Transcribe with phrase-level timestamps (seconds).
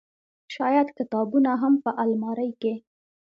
[0.55, 2.73] شايد کتابونه هم په المارۍ کې